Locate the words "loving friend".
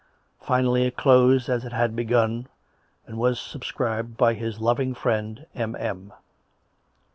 4.59-5.45